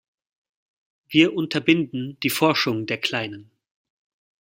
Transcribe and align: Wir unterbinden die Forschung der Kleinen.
Wir 1.09 1.35
unterbinden 1.35 2.19
die 2.21 2.31
Forschung 2.31 2.87
der 2.87 2.97
Kleinen. 2.97 3.51